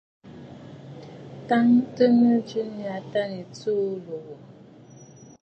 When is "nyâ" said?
2.75-2.93